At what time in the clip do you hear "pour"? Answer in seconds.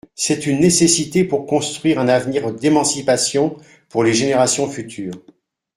1.23-1.45, 3.87-4.03